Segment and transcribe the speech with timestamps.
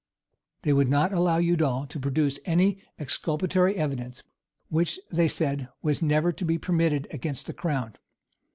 [0.63, 4.23] They would not allow Udal to produce any exculpatory evidence;
[4.67, 7.93] which, they said, was never to be permitted against the crown.